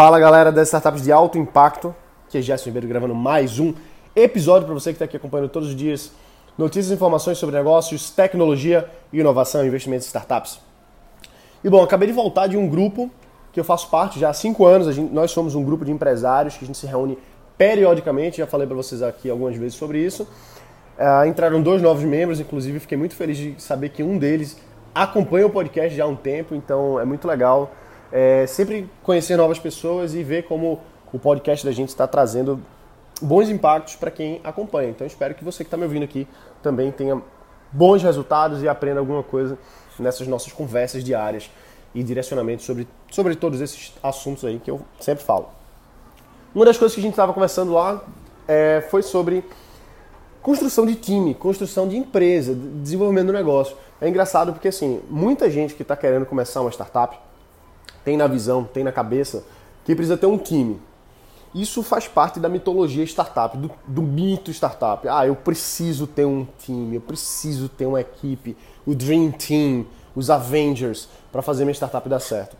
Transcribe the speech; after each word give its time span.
Fala 0.00 0.20
galera 0.20 0.52
das 0.52 0.68
startups 0.68 1.02
de 1.02 1.10
alto 1.10 1.36
impacto, 1.38 1.92
que 2.28 2.38
é 2.38 2.40
Gerson 2.40 2.66
Ribeiro 2.66 2.86
gravando 2.86 3.16
mais 3.16 3.58
um 3.58 3.74
episódio 4.14 4.64
para 4.64 4.72
você 4.72 4.90
que 4.90 4.94
está 4.94 5.06
aqui 5.06 5.16
acompanhando 5.16 5.48
todos 5.48 5.70
os 5.70 5.74
dias 5.74 6.12
notícias 6.56 6.92
e 6.92 6.94
informações 6.94 7.36
sobre 7.36 7.56
negócios, 7.56 8.08
tecnologia, 8.08 8.88
inovação 9.12 9.66
investimentos 9.66 10.06
em 10.06 10.10
startups. 10.10 10.60
E 11.64 11.68
bom, 11.68 11.82
acabei 11.82 12.06
de 12.06 12.14
voltar 12.14 12.46
de 12.46 12.56
um 12.56 12.68
grupo 12.68 13.10
que 13.52 13.58
eu 13.58 13.64
faço 13.64 13.90
parte 13.90 14.20
já 14.20 14.28
há 14.28 14.32
cinco 14.32 14.64
anos. 14.64 14.94
Gente, 14.94 15.12
nós 15.12 15.32
somos 15.32 15.56
um 15.56 15.64
grupo 15.64 15.84
de 15.84 15.90
empresários 15.90 16.56
que 16.56 16.64
a 16.64 16.66
gente 16.68 16.78
se 16.78 16.86
reúne 16.86 17.18
periodicamente. 17.56 18.38
Já 18.38 18.46
falei 18.46 18.68
para 18.68 18.76
vocês 18.76 19.02
aqui 19.02 19.28
algumas 19.28 19.56
vezes 19.56 19.74
sobre 19.74 19.98
isso. 19.98 20.22
Uh, 20.96 21.26
entraram 21.26 21.60
dois 21.60 21.82
novos 21.82 22.04
membros, 22.04 22.38
inclusive 22.38 22.78
fiquei 22.78 22.96
muito 22.96 23.16
feliz 23.16 23.36
de 23.36 23.60
saber 23.60 23.88
que 23.88 24.04
um 24.04 24.16
deles 24.16 24.58
acompanha 24.94 25.48
o 25.48 25.50
podcast 25.50 25.96
já 25.96 26.04
há 26.04 26.06
um 26.06 26.14
tempo, 26.14 26.54
então 26.54 27.00
é 27.00 27.04
muito 27.04 27.26
legal 27.26 27.72
é, 28.12 28.46
sempre 28.46 28.88
conhecer 29.02 29.36
novas 29.36 29.58
pessoas 29.58 30.14
e 30.14 30.22
ver 30.22 30.44
como 30.44 30.80
o 31.12 31.18
podcast 31.18 31.64
da 31.64 31.72
gente 31.72 31.88
está 31.88 32.06
trazendo 32.06 32.60
bons 33.20 33.48
impactos 33.48 33.96
para 33.96 34.10
quem 34.10 34.40
acompanha. 34.44 34.90
Então 34.90 35.06
espero 35.06 35.34
que 35.34 35.44
você 35.44 35.64
que 35.64 35.68
está 35.68 35.76
me 35.76 35.84
ouvindo 35.84 36.04
aqui 36.04 36.26
também 36.62 36.90
tenha 36.90 37.20
bons 37.72 38.02
resultados 38.02 38.62
e 38.62 38.68
aprenda 38.68 39.00
alguma 39.00 39.22
coisa 39.22 39.58
nessas 39.98 40.26
nossas 40.26 40.52
conversas 40.52 41.02
diárias 41.02 41.50
e 41.94 42.02
direcionamentos 42.02 42.64
sobre, 42.64 42.86
sobre 43.10 43.34
todos 43.34 43.60
esses 43.60 43.92
assuntos 44.02 44.44
aí 44.44 44.58
que 44.58 44.70
eu 44.70 44.80
sempre 45.00 45.24
falo. 45.24 45.48
Uma 46.54 46.64
das 46.64 46.78
coisas 46.78 46.94
que 46.94 47.00
a 47.00 47.02
gente 47.02 47.12
estava 47.12 47.32
conversando 47.32 47.72
lá 47.72 48.02
é, 48.46 48.84
foi 48.88 49.02
sobre 49.02 49.44
construção 50.40 50.86
de 50.86 50.94
time, 50.94 51.34
construção 51.34 51.88
de 51.88 51.96
empresa, 51.96 52.54
desenvolvimento 52.54 53.26
do 53.26 53.32
negócio. 53.32 53.76
É 54.00 54.08
engraçado 54.08 54.52
porque 54.52 54.68
assim, 54.68 55.00
muita 55.10 55.50
gente 55.50 55.74
que 55.74 55.82
está 55.82 55.96
querendo 55.96 56.24
começar 56.24 56.60
uma 56.60 56.70
startup 56.70 57.18
tem 58.08 58.16
na 58.16 58.26
visão, 58.26 58.64
tem 58.64 58.82
na 58.82 58.90
cabeça 58.90 59.44
que 59.84 59.94
precisa 59.94 60.16
ter 60.16 60.24
um 60.24 60.38
time. 60.38 60.80
Isso 61.54 61.82
faz 61.82 62.08
parte 62.08 62.40
da 62.40 62.48
mitologia 62.48 63.04
startup, 63.04 63.54
do, 63.54 63.70
do 63.86 64.00
mito 64.00 64.50
startup. 64.50 65.06
Ah, 65.06 65.26
eu 65.26 65.36
preciso 65.36 66.06
ter 66.06 66.24
um 66.24 66.46
time, 66.58 66.96
eu 66.96 67.02
preciso 67.02 67.68
ter 67.68 67.84
uma 67.84 68.00
equipe, 68.00 68.56
o 68.86 68.94
Dream 68.94 69.30
Team, 69.30 69.84
os 70.16 70.30
Avengers, 70.30 71.06
para 71.30 71.42
fazer 71.42 71.66
minha 71.66 71.74
startup 71.74 72.08
dar 72.08 72.18
certo. 72.18 72.56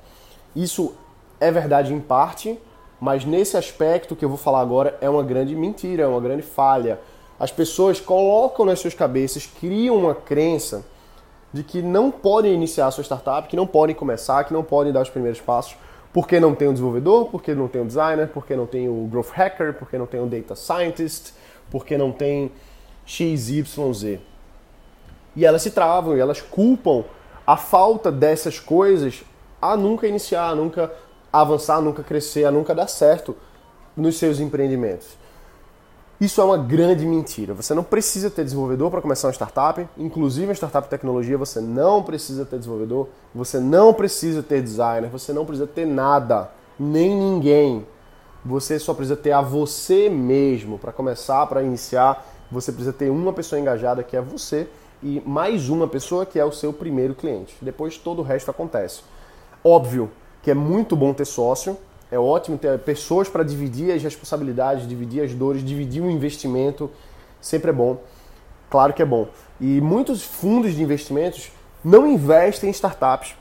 Isso 0.54 0.92
é 1.40 1.50
verdade 1.50 1.94
em 1.94 2.00
parte, 2.00 2.58
mas 3.00 3.24
nesse 3.24 3.56
aspecto 3.56 4.14
que 4.14 4.26
eu 4.26 4.28
vou 4.28 4.36
falar 4.36 4.60
agora 4.60 4.98
é 5.00 5.08
uma 5.08 5.22
grande 5.22 5.56
mentira, 5.56 6.02
é 6.02 6.06
uma 6.06 6.20
grande 6.20 6.42
falha. 6.42 7.00
As 7.40 7.50
pessoas 7.50 8.00
colocam 8.00 8.66
nas 8.66 8.80
suas 8.80 8.92
cabeças, 8.92 9.46
criam 9.46 9.96
uma 9.96 10.14
crença 10.14 10.84
de 11.52 11.62
que 11.62 11.80
não 11.80 12.10
podem 12.10 12.52
iniciar 12.52 12.86
a 12.86 12.90
sua 12.90 13.04
startup, 13.04 13.48
que 13.48 13.56
não 13.56 13.66
podem 13.66 13.94
começar, 13.94 14.44
que 14.44 14.52
não 14.52 14.62
podem 14.62 14.92
dar 14.92 15.02
os 15.02 15.10
primeiros 15.10 15.40
passos, 15.40 15.76
porque 16.12 16.40
não 16.40 16.54
tem 16.54 16.68
um 16.68 16.72
desenvolvedor, 16.72 17.26
porque 17.26 17.54
não 17.54 17.68
tem 17.68 17.82
um 17.82 17.86
designer, 17.86 18.28
porque 18.28 18.56
não 18.56 18.66
tem 18.66 18.88
o 18.88 19.06
growth 19.10 19.30
hacker, 19.30 19.74
porque 19.74 19.98
não 19.98 20.06
tem 20.06 20.20
um 20.20 20.28
data 20.28 20.54
scientist, 20.54 21.32
porque 21.70 21.96
não 21.96 22.12
tem 22.12 22.50
XYZ. 23.06 24.18
E 25.36 25.44
elas 25.44 25.62
se 25.62 25.70
travam 25.70 26.16
e 26.16 26.20
elas 26.20 26.40
culpam 26.40 27.04
a 27.46 27.56
falta 27.56 28.10
dessas 28.10 28.58
coisas 28.58 29.24
a 29.60 29.76
nunca 29.76 30.06
iniciar, 30.06 30.50
a 30.50 30.54
nunca 30.54 30.92
avançar, 31.32 31.76
a 31.76 31.80
nunca 31.80 32.02
crescer, 32.02 32.44
a 32.44 32.50
nunca 32.50 32.74
dar 32.74 32.88
certo 32.88 33.36
nos 33.96 34.16
seus 34.16 34.40
empreendimentos. 34.40 35.17
Isso 36.20 36.40
é 36.40 36.44
uma 36.44 36.58
grande 36.58 37.06
mentira. 37.06 37.54
Você 37.54 37.72
não 37.74 37.84
precisa 37.84 38.28
ter 38.28 38.42
desenvolvedor 38.42 38.90
para 38.90 39.00
começar 39.00 39.28
uma 39.28 39.32
startup, 39.32 39.86
inclusive 39.96 40.48
uma 40.48 40.54
startup 40.54 40.86
de 40.86 40.90
tecnologia, 40.90 41.38
você 41.38 41.60
não 41.60 42.02
precisa 42.02 42.44
ter 42.44 42.58
desenvolvedor, 42.58 43.08
você 43.32 43.60
não 43.60 43.94
precisa 43.94 44.42
ter 44.42 44.60
designer, 44.60 45.08
você 45.08 45.32
não 45.32 45.46
precisa 45.46 45.68
ter 45.68 45.86
nada, 45.86 46.50
nem 46.76 47.14
ninguém. 47.14 47.86
Você 48.44 48.80
só 48.80 48.94
precisa 48.94 49.16
ter 49.16 49.30
a 49.30 49.40
você 49.40 50.10
mesmo 50.10 50.76
para 50.76 50.90
começar, 50.90 51.46
para 51.46 51.62
iniciar. 51.62 52.26
Você 52.50 52.72
precisa 52.72 52.92
ter 52.92 53.10
uma 53.10 53.32
pessoa 53.32 53.60
engajada 53.60 54.02
que 54.02 54.16
é 54.16 54.20
você 54.20 54.68
e 55.00 55.22
mais 55.24 55.68
uma 55.68 55.86
pessoa 55.86 56.26
que 56.26 56.38
é 56.38 56.44
o 56.44 56.50
seu 56.50 56.72
primeiro 56.72 57.14
cliente. 57.14 57.56
Depois 57.62 57.96
todo 57.96 58.20
o 58.20 58.24
resto 58.24 58.50
acontece. 58.50 59.02
Óbvio 59.62 60.10
que 60.42 60.50
é 60.50 60.54
muito 60.54 60.96
bom 60.96 61.12
ter 61.12 61.26
sócio, 61.26 61.76
é 62.10 62.18
ótimo 62.18 62.56
ter 62.56 62.78
pessoas 62.80 63.28
para 63.28 63.42
dividir 63.42 63.92
as 63.92 64.02
responsabilidades, 64.02 64.88
dividir 64.88 65.22
as 65.22 65.34
dores, 65.34 65.64
dividir 65.64 66.02
o 66.02 66.10
investimento. 66.10 66.90
Sempre 67.40 67.70
é 67.70 67.72
bom. 67.72 67.98
Claro 68.70 68.92
que 68.92 69.02
é 69.02 69.04
bom. 69.04 69.28
E 69.60 69.80
muitos 69.80 70.22
fundos 70.22 70.74
de 70.74 70.82
investimentos 70.82 71.50
não 71.84 72.06
investem 72.06 72.70
em 72.70 72.72
startups 72.72 73.34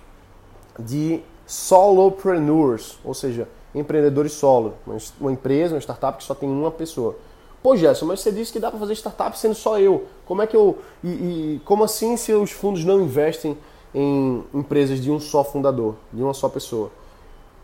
de 0.79 1.21
solopreneurs, 1.45 2.99
ou 3.03 3.13
seja, 3.13 3.47
empreendedores 3.73 4.33
solo. 4.33 4.73
Uma 5.19 5.31
empresa, 5.31 5.75
uma 5.75 5.81
startup 5.81 6.17
que 6.17 6.23
só 6.23 6.35
tem 6.35 6.49
uma 6.49 6.71
pessoa. 6.71 7.15
Pô, 7.63 7.75
Gerson, 7.75 8.05
mas 8.05 8.19
você 8.19 8.31
disse 8.31 8.51
que 8.51 8.59
dá 8.59 8.69
para 8.69 8.79
fazer 8.79 8.93
startup 8.93 9.37
sendo 9.37 9.55
só 9.55 9.79
eu. 9.79 10.05
Como 10.25 10.41
é 10.41 10.47
que 10.47 10.55
eu. 10.55 10.77
E, 11.03 11.07
e, 11.07 11.61
como 11.65 11.83
assim 11.83 12.15
se 12.17 12.31
os 12.33 12.51
fundos 12.51 12.83
não 12.85 13.01
investem 13.01 13.57
em 13.93 14.43
empresas 14.53 15.01
de 15.01 15.09
um 15.09 15.19
só 15.19 15.43
fundador, 15.43 15.95
de 16.13 16.21
uma 16.21 16.33
só 16.33 16.47
pessoa? 16.49 16.91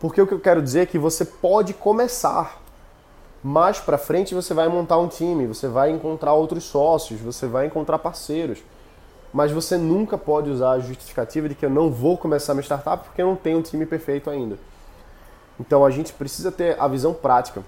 Porque 0.04 0.22
o 0.22 0.28
que 0.28 0.34
eu 0.34 0.40
quero 0.42 0.62
dizer 0.62 0.82
é 0.82 0.86
que 0.86 0.98
você 0.98 1.24
pode 1.24 1.74
começar. 1.74 2.62
Mais 3.42 3.80
para 3.80 3.98
frente 3.98 4.36
você 4.36 4.54
vai 4.54 4.68
montar 4.68 4.98
um 4.98 5.08
time, 5.08 5.48
você 5.48 5.66
vai 5.66 5.92
encontrar 5.92 6.34
outros 6.34 6.66
sócios, 6.66 7.22
você 7.22 7.48
vai 7.48 7.68
encontrar 7.68 7.98
parceiros. 8.00 8.62
Mas 9.32 9.50
você 9.50 9.78
nunca 9.78 10.18
pode 10.18 10.50
usar 10.50 10.72
a 10.72 10.80
justificativa 10.80 11.48
de 11.48 11.56
que 11.56 11.66
eu 11.66 11.70
não 11.70 11.90
vou 11.90 12.18
começar 12.18 12.54
minha 12.54 12.64
startup 12.64 13.06
porque 13.06 13.22
eu 13.22 13.28
não 13.28 13.38
tenho 13.38 13.60
um 13.60 13.62
time 13.62 13.86
perfeito 13.86 14.30
ainda. 14.30 14.58
Então 15.58 15.86
a 15.86 15.90
gente 15.90 16.12
precisa 16.12 16.52
ter 16.52 16.78
a 16.78 16.88
visão 16.90 17.14
prática. 17.14 17.64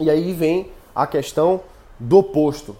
E 0.00 0.10
aí 0.10 0.32
vem 0.32 0.68
a 0.92 1.06
questão 1.06 1.60
do 1.96 2.18
oposto. 2.18 2.76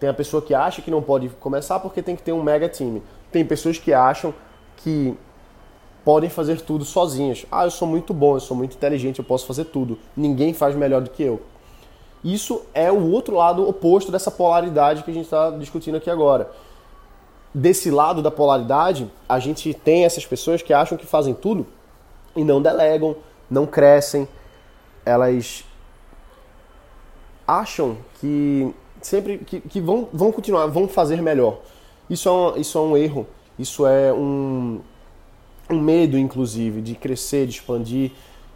Tem 0.00 0.08
a 0.08 0.14
pessoa 0.14 0.40
que 0.40 0.54
acha 0.54 0.80
que 0.80 0.90
não 0.90 1.02
pode 1.02 1.28
começar 1.28 1.78
porque 1.78 2.00
tem 2.00 2.16
que 2.16 2.22
ter 2.22 2.32
um 2.32 2.42
mega 2.42 2.70
time. 2.70 3.02
Tem 3.30 3.44
pessoas 3.44 3.76
que 3.76 3.92
acham 3.92 4.32
que 4.78 5.14
podem 6.08 6.30
fazer 6.30 6.62
tudo 6.62 6.86
sozinhas. 6.86 7.44
Ah, 7.52 7.64
eu 7.64 7.70
sou 7.70 7.86
muito 7.86 8.14
bom, 8.14 8.34
eu 8.34 8.40
sou 8.40 8.56
muito 8.56 8.74
inteligente, 8.74 9.18
eu 9.18 9.24
posso 9.26 9.44
fazer 9.44 9.66
tudo. 9.66 9.98
Ninguém 10.16 10.54
faz 10.54 10.74
melhor 10.74 11.02
do 11.02 11.10
que 11.10 11.22
eu. 11.22 11.42
Isso 12.24 12.62
é 12.72 12.90
o 12.90 13.10
outro 13.10 13.36
lado 13.36 13.68
oposto 13.68 14.10
dessa 14.10 14.30
polaridade 14.30 15.02
que 15.02 15.10
a 15.10 15.12
gente 15.12 15.26
está 15.26 15.50
discutindo 15.50 15.98
aqui 15.98 16.08
agora. 16.08 16.50
Desse 17.52 17.90
lado 17.90 18.22
da 18.22 18.30
polaridade, 18.30 19.06
a 19.28 19.38
gente 19.38 19.74
tem 19.74 20.06
essas 20.06 20.24
pessoas 20.24 20.62
que 20.62 20.72
acham 20.72 20.96
que 20.96 21.04
fazem 21.04 21.34
tudo 21.34 21.66
e 22.34 22.42
não 22.42 22.62
delegam, 22.62 23.14
não 23.50 23.66
crescem, 23.66 24.26
elas 25.04 25.62
acham 27.46 27.98
que 28.18 28.74
sempre 29.02 29.36
que, 29.36 29.60
que 29.60 29.78
vão, 29.78 30.08
vão 30.10 30.32
continuar, 30.32 30.68
vão 30.68 30.88
fazer 30.88 31.20
melhor. 31.20 31.58
Isso 32.08 32.30
é, 32.30 32.32
um, 32.32 32.56
isso 32.56 32.78
é 32.78 32.80
um 32.80 32.96
erro, 32.96 33.26
isso 33.58 33.86
é 33.86 34.10
um, 34.10 34.80
um 35.70 35.80
medo, 35.80 36.18
inclusive, 36.18 36.80
de 36.80 36.94
crescer, 36.94 37.46
de 37.46 37.54
expandir. 37.54 38.12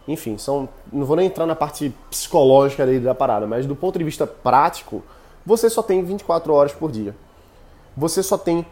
Enfim, 0.07 0.37
são, 0.37 0.67
não 0.91 1.05
vou 1.05 1.15
nem 1.15 1.27
entrar 1.27 1.45
na 1.45 1.55
parte 1.55 1.93
psicológica 2.09 2.85
da 2.99 3.15
parada, 3.15 3.47
mas 3.47 3.65
do 3.65 3.75
ponto 3.75 3.97
de 3.97 4.03
vista 4.03 4.27
prático, 4.27 5.03
você 5.45 5.69
só 5.69 5.81
tem 5.81 6.03
24 6.03 6.53
horas 6.53 6.73
por 6.73 6.91
dia. 6.91 7.15
Você 7.95 8.23
só 8.23 8.37
tem 8.37 8.65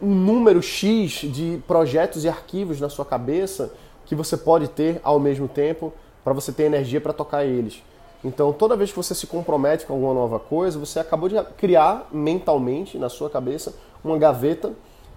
um 0.00 0.14
número 0.14 0.62
X 0.62 1.30
de 1.30 1.62
projetos 1.66 2.24
e 2.24 2.28
arquivos 2.28 2.80
na 2.80 2.88
sua 2.88 3.04
cabeça 3.04 3.72
que 4.06 4.14
você 4.14 4.36
pode 4.36 4.68
ter 4.68 5.00
ao 5.02 5.18
mesmo 5.18 5.48
tempo 5.48 5.92
para 6.22 6.32
você 6.32 6.52
ter 6.52 6.64
energia 6.64 7.00
para 7.00 7.12
tocar 7.12 7.44
eles. 7.44 7.82
Então, 8.24 8.52
toda 8.52 8.76
vez 8.76 8.90
que 8.90 8.96
você 8.96 9.14
se 9.14 9.26
compromete 9.26 9.84
com 9.84 9.92
alguma 9.92 10.14
nova 10.14 10.38
coisa, 10.38 10.78
você 10.78 10.98
acabou 10.98 11.28
de 11.28 11.42
criar 11.58 12.08
mentalmente 12.10 12.96
na 12.96 13.10
sua 13.10 13.28
cabeça 13.28 13.74
uma 14.02 14.16
gaveta 14.16 14.72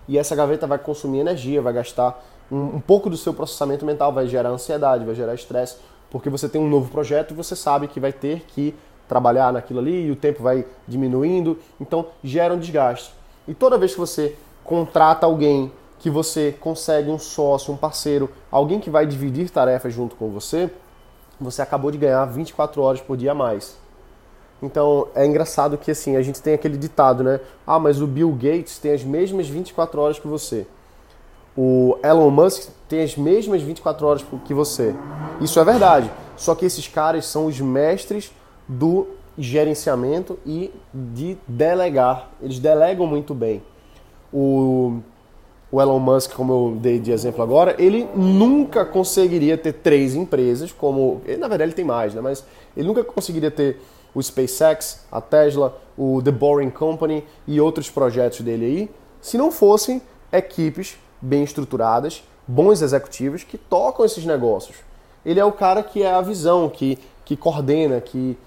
e 0.07 0.17
essa 0.17 0.35
gaveta 0.35 0.67
vai 0.67 0.77
consumir 0.77 1.19
energia, 1.19 1.61
vai 1.61 1.73
gastar 1.73 2.21
um, 2.51 2.77
um 2.77 2.79
pouco 2.79 3.09
do 3.09 3.17
seu 3.17 3.33
processamento 3.33 3.85
mental, 3.85 4.11
vai 4.13 4.27
gerar 4.27 4.49
ansiedade, 4.49 5.05
vai 5.05 5.15
gerar 5.15 5.33
estresse, 5.33 5.77
porque 6.09 6.29
você 6.29 6.47
tem 6.47 6.61
um 6.61 6.69
novo 6.69 6.89
projeto 6.89 7.31
e 7.31 7.33
você 7.33 7.55
sabe 7.55 7.87
que 7.87 7.99
vai 7.99 8.13
ter 8.13 8.41
que 8.47 8.73
trabalhar 9.07 9.53
naquilo 9.53 9.79
ali 9.79 10.07
e 10.07 10.11
o 10.11 10.15
tempo 10.15 10.43
vai 10.43 10.65
diminuindo, 10.87 11.57
então 11.79 12.07
gera 12.23 12.53
um 12.53 12.59
desgaste. 12.59 13.11
E 13.47 13.53
toda 13.53 13.77
vez 13.77 13.93
que 13.93 13.99
você 13.99 14.35
contrata 14.63 15.25
alguém, 15.25 15.71
que 15.99 16.09
você 16.09 16.55
consegue 16.59 17.09
um 17.09 17.17
sócio, 17.17 17.73
um 17.73 17.77
parceiro, 17.77 18.29
alguém 18.51 18.79
que 18.79 18.89
vai 18.89 19.05
dividir 19.05 19.49
tarefas 19.49 19.93
junto 19.93 20.15
com 20.15 20.29
você, 20.29 20.69
você 21.39 21.61
acabou 21.61 21.89
de 21.91 21.97
ganhar 21.97 22.25
24 22.25 22.81
horas 22.81 23.01
por 23.01 23.15
dia 23.15 23.31
a 23.31 23.35
mais. 23.35 23.77
Então 24.61 25.07
é 25.15 25.25
engraçado 25.25 25.77
que 25.77 25.91
assim, 25.91 26.15
a 26.15 26.21
gente 26.21 26.41
tem 26.41 26.53
aquele 26.53 26.77
ditado, 26.77 27.23
né? 27.23 27.39
Ah, 27.65 27.79
mas 27.79 28.01
o 28.01 28.07
Bill 28.07 28.31
Gates 28.31 28.79
tem 28.79 28.91
as 28.91 29.03
mesmas 29.03 29.47
24 29.47 30.01
horas 30.01 30.19
que 30.19 30.27
você. 30.27 30.67
O 31.57 31.97
Elon 32.03 32.29
Musk 32.29 32.69
tem 32.87 33.01
as 33.01 33.15
mesmas 33.17 33.61
24 33.61 34.05
horas 34.05 34.25
que 34.45 34.53
você. 34.53 34.95
Isso 35.41 35.59
é 35.59 35.63
verdade. 35.63 36.11
Só 36.35 36.53
que 36.53 36.65
esses 36.65 36.87
caras 36.87 37.25
são 37.25 37.47
os 37.47 37.59
mestres 37.59 38.31
do 38.67 39.07
gerenciamento 39.37 40.37
e 40.45 40.71
de 40.93 41.37
delegar. 41.47 42.29
Eles 42.41 42.59
delegam 42.59 43.07
muito 43.07 43.33
bem. 43.33 43.63
O 44.31 44.99
o 45.71 45.81
Elon 45.81 45.99
Musk, 45.99 46.33
como 46.33 46.53
eu 46.53 46.77
dei 46.79 46.97
de 46.97 47.11
exemplo 47.11 47.43
agora, 47.43 47.75
ele 47.77 48.07
nunca 48.15 48.85
conseguiria 48.85 49.57
ter 49.57 49.73
três 49.73 50.15
empresas, 50.15 50.71
como. 50.71 51.21
Na 51.37 51.47
verdade, 51.47 51.63
ele 51.63 51.73
tem 51.73 51.83
mais, 51.83 52.13
né? 52.13 52.21
Mas 52.21 52.45
ele 52.75 52.87
nunca 52.87 53.03
conseguiria 53.03 53.51
ter 53.51 53.81
o 54.15 54.23
SpaceX, 54.23 55.05
a 55.11 55.19
Tesla, 55.19 55.77
o 55.97 56.21
The 56.21 56.31
Boring 56.31 56.69
Company 56.69 57.23
e 57.45 57.59
outros 57.59 57.89
projetos 57.89 58.41
dele 58.41 58.65
aí, 58.65 58.89
se 59.21 59.37
não 59.37 59.51
fossem 59.51 60.01
equipes 60.31 60.97
bem 61.21 61.43
estruturadas, 61.43 62.23
bons 62.47 62.81
executivos 62.81 63.43
que 63.43 63.57
tocam 63.57 64.05
esses 64.05 64.25
negócios. 64.25 64.77
Ele 65.25 65.39
é 65.39 65.45
o 65.45 65.51
cara 65.51 65.83
que 65.83 66.03
é 66.03 66.13
a 66.13 66.21
visão, 66.21 66.69
que, 66.69 66.97
que 67.25 67.35
coordena, 67.35 67.99
que, 67.99 68.37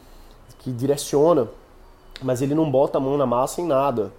que 0.61 0.71
direciona, 0.71 1.49
mas 2.23 2.41
ele 2.41 2.55
não 2.55 2.71
bota 2.71 2.99
a 2.99 3.01
mão 3.01 3.17
na 3.17 3.27
massa 3.27 3.61
em 3.61 3.67
nada. 3.67 4.13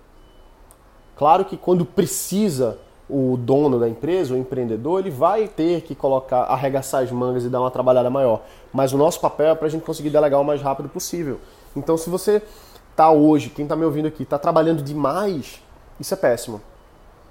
Claro 1.15 1.45
que 1.45 1.57
quando 1.57 1.85
precisa 1.85 2.77
o 3.09 3.35
dono 3.35 3.79
da 3.79 3.89
empresa, 3.89 4.33
o 4.33 4.37
empreendedor, 4.37 5.01
ele 5.01 5.09
vai 5.09 5.47
ter 5.47 5.81
que 5.81 5.93
colocar, 5.93 6.43
arregaçar 6.43 7.03
as 7.03 7.11
mangas 7.11 7.43
e 7.43 7.49
dar 7.49 7.59
uma 7.59 7.69
trabalhada 7.69 8.09
maior. 8.09 8.41
Mas 8.71 8.93
o 8.93 8.97
nosso 8.97 9.19
papel 9.19 9.47
é 9.47 9.55
para 9.55 9.67
a 9.67 9.69
gente 9.69 9.83
conseguir 9.83 10.09
delegar 10.09 10.39
o 10.39 10.45
mais 10.45 10.61
rápido 10.61 10.87
possível. 10.87 11.39
Então, 11.75 11.97
se 11.97 12.09
você 12.09 12.41
está 12.89 13.11
hoje, 13.11 13.49
quem 13.49 13.63
está 13.65 13.75
me 13.75 13.83
ouvindo 13.83 14.07
aqui, 14.07 14.23
está 14.23 14.39
trabalhando 14.39 14.81
demais, 14.81 15.61
isso 15.99 16.13
é 16.13 16.17
péssimo. 16.17 16.61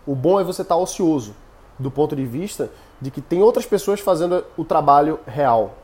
O 0.06 0.14
bom 0.14 0.41
é 0.41 0.44
você 0.44 0.62
estar 0.62 0.75
tá 0.75 0.81
ocioso, 0.81 1.35
do 1.79 1.91
ponto 1.91 2.14
de 2.14 2.25
vista 2.25 2.70
de 3.00 3.11
que 3.11 3.20
tem 3.20 3.43
outras 3.43 3.64
pessoas 3.67 4.00
fazendo 4.00 4.44
o 4.56 4.64
trabalho 4.64 5.19
real, 5.26 5.75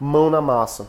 mão 0.00 0.28
na 0.28 0.40
massa. 0.40 0.88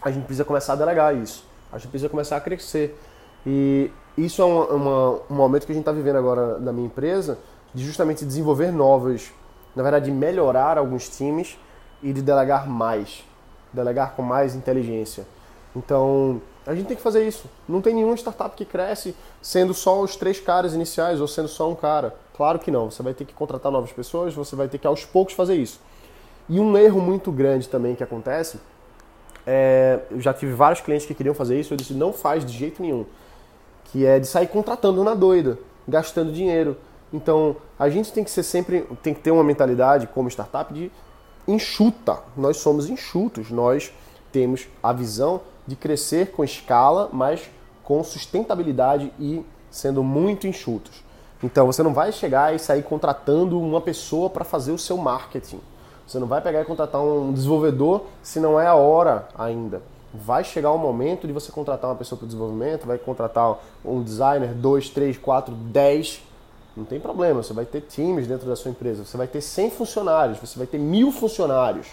A 0.00 0.10
gente 0.10 0.24
precisa 0.24 0.44
começar 0.44 0.74
a 0.74 0.76
delegar 0.76 1.14
isso. 1.14 1.44
A 1.72 1.78
gente 1.78 1.88
precisa 1.88 2.08
começar 2.08 2.36
a 2.36 2.40
crescer. 2.40 2.98
E 3.46 3.90
isso 4.16 4.40
é 4.42 4.44
uma, 4.44 5.20
um 5.30 5.34
momento 5.34 5.66
que 5.66 5.72
a 5.72 5.74
gente 5.74 5.82
está 5.82 5.92
vivendo 5.92 6.16
agora 6.16 6.58
na 6.58 6.72
minha 6.72 6.86
empresa, 6.86 7.38
de 7.74 7.84
justamente 7.84 8.24
desenvolver 8.24 8.72
novas, 8.72 9.32
na 9.74 9.82
verdade, 9.82 10.06
de 10.06 10.12
melhorar 10.12 10.78
alguns 10.78 11.08
times 11.08 11.58
e 12.02 12.12
de 12.12 12.22
delegar 12.22 12.68
mais, 12.68 13.24
delegar 13.72 14.14
com 14.14 14.22
mais 14.22 14.54
inteligência. 14.54 15.26
Então, 15.74 16.40
a 16.70 16.74
gente 16.74 16.86
tem 16.86 16.96
que 16.96 17.02
fazer 17.02 17.26
isso. 17.26 17.48
Não 17.68 17.80
tem 17.80 17.94
nenhuma 17.94 18.14
startup 18.16 18.54
que 18.56 18.64
cresce 18.64 19.14
sendo 19.42 19.74
só 19.74 20.00
os 20.00 20.16
três 20.16 20.38
caras 20.38 20.74
iniciais 20.74 21.20
ou 21.20 21.26
sendo 21.26 21.48
só 21.48 21.68
um 21.68 21.74
cara. 21.74 22.14
Claro 22.36 22.58
que 22.58 22.70
não. 22.70 22.90
Você 22.90 23.02
vai 23.02 23.12
ter 23.12 23.24
que 23.24 23.34
contratar 23.34 23.72
novas 23.72 23.92
pessoas, 23.92 24.34
você 24.34 24.54
vai 24.54 24.68
ter 24.68 24.78
que 24.78 24.86
aos 24.86 25.04
poucos 25.04 25.34
fazer 25.34 25.56
isso. 25.56 25.80
E 26.48 26.60
um 26.60 26.76
erro 26.76 27.00
muito 27.00 27.32
grande 27.32 27.68
também 27.68 27.94
que 27.94 28.04
acontece 28.04 28.58
é, 29.46 30.00
eu 30.10 30.20
já 30.20 30.32
tive 30.32 30.52
vários 30.52 30.80
clientes 30.80 31.06
que 31.06 31.14
queriam 31.14 31.34
fazer 31.34 31.58
isso, 31.58 31.72
eu 31.72 31.76
disse 31.76 31.94
não 31.94 32.12
faz 32.12 32.44
de 32.44 32.52
jeito 32.52 32.82
nenhum 32.82 33.06
que 33.90 34.06
é 34.06 34.20
de 34.20 34.26
sair 34.26 34.46
contratando 34.46 35.02
na 35.02 35.14
doida, 35.14 35.58
gastando 35.86 36.30
dinheiro. 36.30 36.76
Então, 37.12 37.56
a 37.76 37.88
gente 37.88 38.12
tem 38.12 38.22
que 38.22 38.30
ser 38.30 38.44
sempre, 38.44 38.86
tem 39.02 39.12
que 39.12 39.20
ter 39.20 39.32
uma 39.32 39.42
mentalidade 39.42 40.06
como 40.06 40.28
startup 40.28 40.72
de 40.72 40.92
enxuta. 41.48 42.20
Nós 42.36 42.58
somos 42.58 42.88
enxutos, 42.88 43.50
nós 43.50 43.92
temos 44.30 44.68
a 44.80 44.92
visão 44.92 45.40
de 45.70 45.76
crescer 45.76 46.32
com 46.32 46.42
escala, 46.42 47.08
mas 47.12 47.48
com 47.84 48.02
sustentabilidade 48.02 49.12
e 49.18 49.44
sendo 49.70 50.02
muito 50.02 50.46
enxutos. 50.46 51.04
Então, 51.42 51.66
você 51.66 51.82
não 51.82 51.94
vai 51.94 52.10
chegar 52.12 52.54
e 52.54 52.58
sair 52.58 52.82
contratando 52.82 53.60
uma 53.60 53.80
pessoa 53.80 54.28
para 54.28 54.44
fazer 54.44 54.72
o 54.72 54.78
seu 54.78 54.96
marketing. 54.96 55.60
Você 56.06 56.18
não 56.18 56.26
vai 56.26 56.40
pegar 56.40 56.60
e 56.60 56.64
contratar 56.64 57.00
um 57.00 57.32
desenvolvedor 57.32 58.06
se 58.22 58.40
não 58.40 58.58
é 58.58 58.66
a 58.66 58.74
hora 58.74 59.28
ainda 59.38 59.80
vai 60.12 60.42
chegar 60.42 60.72
o 60.72 60.78
momento 60.78 61.24
de 61.24 61.32
você 61.32 61.52
contratar 61.52 61.88
uma 61.88 61.96
pessoa 61.96 62.18
para 62.18 62.26
desenvolvimento, 62.26 62.84
vai 62.84 62.98
contratar 62.98 63.56
um 63.84 64.02
designer, 64.02 64.52
dois, 64.52 64.90
três, 64.90 65.16
quatro, 65.16 65.54
dez, 65.54 66.20
não 66.76 66.84
tem 66.84 66.98
problema, 66.98 67.42
você 67.42 67.52
vai 67.52 67.64
ter 67.64 67.82
times 67.82 68.26
dentro 68.26 68.48
da 68.48 68.56
sua 68.56 68.70
empresa, 68.70 69.04
você 69.04 69.16
vai 69.16 69.26
ter 69.26 69.40
100 69.40 69.70
funcionários, 69.70 70.38
você 70.38 70.58
vai 70.58 70.66
ter 70.66 70.78
mil 70.78 71.12
funcionários 71.12 71.88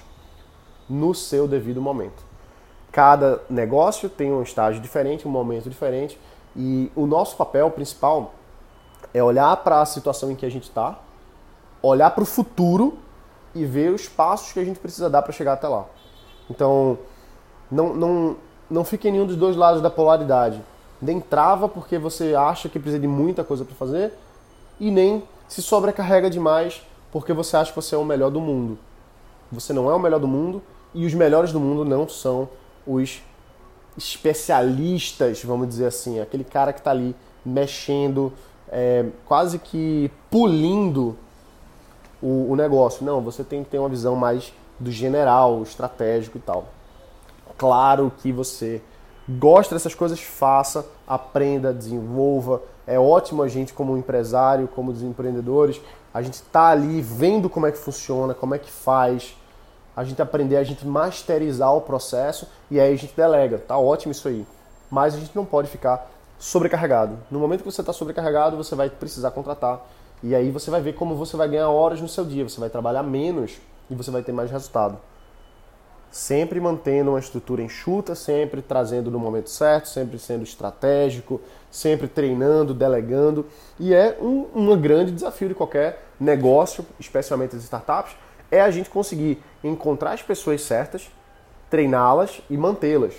no 0.90 1.14
seu 1.14 1.48
devido 1.48 1.82
momento. 1.82 2.27
Cada 2.92 3.42
negócio 3.50 4.10
tem 4.10 4.32
um 4.32 4.42
estágio 4.42 4.82
diferente, 4.82 5.28
um 5.28 5.32
momento 5.32 5.70
diferente, 5.70 6.20
e 6.56 6.92
o 6.96 7.06
nosso 7.06 7.36
papel 7.38 7.70
principal 7.70 8.34
é 9.14 9.24
olhar 9.24 9.56
para 9.58 9.82
a 9.82 9.86
situação 9.86 10.32
em 10.32 10.36
que 10.36 10.46
a 10.46 10.50
gente 10.50 10.64
está, 10.64 11.00
olhar 11.82 12.12
para 12.12 12.24
o 12.24 12.26
futuro 12.26 12.98
e 13.54 13.66
ver 13.66 13.92
os 13.92 14.08
passos 14.08 14.52
que 14.52 14.60
a 14.60 14.66
gente 14.66 14.80
precisa 14.80 15.10
dar 15.10 15.22
para 15.22 15.32
chegar 15.32 15.54
até 15.54 15.68
lá. 15.68 15.86
Então, 16.50 16.98
não, 17.70 17.94
não, 17.94 18.36
não 18.70 18.84
fique 18.84 19.08
em 19.08 19.12
nenhum 19.12 19.26
dos 19.26 19.36
dois 19.36 19.56
lados 19.56 19.82
da 19.82 19.90
polaridade. 19.90 20.62
Nem 21.02 21.20
trava 21.20 21.70
porque 21.70 21.98
você 21.98 22.34
acha 22.34 22.70
que 22.70 22.80
precisa 22.80 23.00
de 23.00 23.08
muita 23.08 23.44
coisa 23.44 23.64
para 23.64 23.76
fazer 23.76 24.14
e 24.80 24.90
nem 24.90 25.24
se 25.48 25.62
sobrecarrega 25.62 26.30
demais 26.30 26.82
porque 27.12 27.34
você 27.34 27.56
acha 27.56 27.72
que 27.72 27.76
você 27.76 27.96
é 27.96 27.98
o 27.98 28.06
melhor 28.06 28.30
do 28.30 28.42
mundo. 28.42 28.78
Você 29.52 29.72
não 29.74 29.90
é 29.90 29.94
o 29.94 30.00
melhor 30.00 30.20
do 30.20 30.28
mundo 30.28 30.62
e 30.94 31.06
os 31.06 31.14
melhores 31.14 31.52
do 31.52 31.60
mundo 31.60 31.86
não 31.86 32.08
são 32.08 32.50
os 32.88 33.22
especialistas, 33.98 35.44
vamos 35.44 35.68
dizer 35.68 35.88
assim, 35.88 36.20
aquele 36.20 36.44
cara 36.44 36.72
que 36.72 36.80
está 36.80 36.92
ali 36.92 37.16
mexendo, 37.46 38.32
é, 38.70 39.06
quase 39.26 39.60
que 39.60 40.12
pulindo 40.30 41.18
o, 42.22 42.52
o 42.52 42.56
negócio. 42.56 43.06
Não, 43.06 43.22
você 43.22 43.44
tem 43.44 43.64
que 43.64 43.70
ter 43.70 43.80
uma 43.80 43.90
visão 43.90 44.16
mais 44.16 44.54
do 44.80 44.92
general, 44.92 45.62
estratégico 45.64 46.38
e 46.38 46.42
tal 46.42 46.78
claro 47.58 48.12
que 48.18 48.32
você 48.32 48.82
gosta 49.28 49.76
dessas 49.76 49.96
coisas, 49.96 50.22
faça, 50.22 50.86
aprenda, 51.06 51.74
desenvolva. 51.74 52.62
É 52.86 53.00
ótimo 53.00 53.44
a 53.44 53.48
gente, 53.48 53.74
como 53.74 53.98
empresário, 53.98 54.68
como 54.68 54.92
empreendedores, 54.92 55.82
a 56.14 56.22
gente 56.22 56.42
tá 56.44 56.68
ali 56.68 57.02
vendo 57.02 57.50
como 57.50 57.66
é 57.66 57.72
que 57.72 57.78
funciona, 57.78 58.34
como 58.34 58.56
é 58.56 58.60
que 58.60 58.72
faz, 58.72 59.36
a 59.98 60.04
gente 60.04 60.22
aprender, 60.22 60.58
a 60.58 60.64
gente 60.64 60.86
masterizar 60.86 61.76
o 61.76 61.82
processo 61.82 62.48
e 62.70 62.80
aí 62.80 62.94
a 62.94 62.96
gente 62.96 63.16
delega. 63.16 63.58
Tá 63.58 63.78
ótimo 63.80 64.12
isso 64.12 64.28
aí. 64.28 64.46
Mas 64.92 65.16
a 65.16 65.18
gente 65.18 65.36
não 65.36 65.44
pode 65.44 65.68
ficar 65.68 66.10
sobrecarregado. 66.38 67.18
No 67.32 67.40
momento 67.40 67.64
que 67.64 67.72
você 67.72 67.82
está 67.82 67.92
sobrecarregado, 67.92 68.56
você 68.56 68.76
vai 68.76 68.92
precisar 68.92 69.32
contratar. 69.32 69.82
E 70.22 70.36
aí 70.36 70.52
você 70.52 70.70
vai 70.70 70.82
ver 70.82 70.94
como 70.94 71.16
você 71.16 71.36
vai 71.36 71.50
ganhar 71.50 71.70
horas 71.70 72.00
no 72.00 72.08
seu 72.08 72.24
dia. 72.24 72.48
Você 72.48 72.60
vai 72.60 72.70
trabalhar 72.70 73.02
menos 73.02 73.58
e 73.90 73.96
você 73.96 74.12
vai 74.12 74.22
ter 74.22 74.32
mais 74.32 74.52
resultado 74.52 75.00
sempre 76.12 76.60
mantendo 76.60 77.12
uma 77.12 77.20
estrutura 77.20 77.62
enxuta, 77.62 78.16
sempre 78.16 78.62
trazendo 78.62 79.12
no 79.12 79.20
momento 79.20 79.50
certo, 79.50 79.88
sempre 79.88 80.18
sendo 80.18 80.44
estratégico, 80.44 81.42
sempre 81.70 82.08
treinando, 82.08 82.74
delegando. 82.74 83.46
E 83.80 83.94
é 83.94 84.18
um, 84.20 84.48
um 84.56 84.82
grande 84.82 85.12
desafio 85.12 85.50
de 85.50 85.56
qualquer 85.56 86.04
negócio, 86.20 86.86
especialmente 87.00 87.56
as 87.56 87.64
startups, 87.64 88.16
é 88.52 88.62
a 88.62 88.72
gente 88.72 88.90
conseguir 88.90 89.42
encontrar 89.64 90.12
as 90.12 90.22
pessoas 90.22 90.62
certas, 90.62 91.10
treiná-las 91.70 92.42
e 92.50 92.58
mantê-las. 92.58 93.14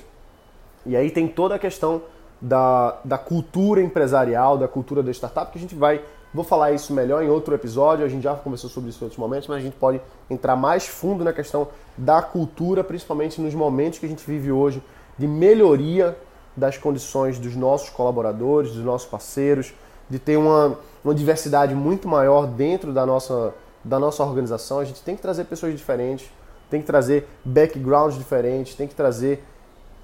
E 0.87 0.97
aí 0.97 1.11
tem 1.11 1.29
toda 1.29 1.55
a 1.55 1.59
questão 1.59 2.03
da, 2.41 2.99
da 3.05 3.19
cultura 3.19 3.83
empresarial, 3.83 4.57
da 4.57 4.69
cultura 4.69 5.03
da 5.03 5.11
startup, 5.11 5.51
que 5.53 5.59
a 5.59 5.61
gente 5.61 5.75
vai 5.75 6.03
Vou 6.33 6.45
falar 6.45 6.73
isso 6.73 6.93
melhor 6.93 7.23
em 7.23 7.29
outro 7.29 7.55
episódio, 7.55 8.05
a 8.05 8.09
gente 8.09 8.23
já 8.23 8.35
conversou 8.35 8.69
sobre 8.69 8.91
isso 8.91 9.03
em 9.03 9.05
outros 9.05 9.19
momentos, 9.19 9.49
mas 9.49 9.59
a 9.59 9.61
gente 9.61 9.77
pode 9.77 9.99
entrar 10.29 10.57
mais 10.57 10.87
fundo 10.87 11.25
na 11.25 11.33
questão 11.33 11.69
da 11.97 12.21
cultura, 12.21 12.85
principalmente 12.85 13.41
nos 13.41 13.55
momentos 13.55 13.99
que 13.99 14.05
a 14.05 14.09
gente 14.09 14.25
vive 14.27 14.53
hoje 14.53 14.83
de 15.17 15.27
melhoria 15.27 16.17
das 16.55 16.77
condições 16.77 17.39
dos 17.39 17.57
nossos 17.57 17.89
colaboradores, 17.89 18.73
dos 18.73 18.85
nossos 18.85 19.09
parceiros, 19.09 19.73
de 20.09 20.19
ter 20.19 20.37
uma, 20.37 20.79
uma 21.03 21.15
diversidade 21.15 21.75
muito 21.75 22.07
maior 22.07 22.47
dentro 22.47 22.93
da 22.93 23.07
nossa, 23.07 23.55
da 23.89 23.99
nossa 23.99 24.23
organização. 24.23 24.79
A 24.79 24.85
gente 24.85 25.03
tem 25.03 25.17
que 25.17 25.23
trazer 25.23 25.45
pessoas 25.45 25.75
diferentes, 25.77 26.31
tem 26.71 26.81
que 26.81 26.87
trazer 26.87 27.27
backgrounds 27.45 28.17
diferentes, 28.19 28.75
tem 28.75 28.87
que 28.87 28.95
trazer 28.95 29.43